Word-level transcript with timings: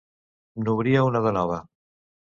N'obria 0.63 1.05
una 1.11 1.23
de 1.27 1.37
nova. 1.39 1.63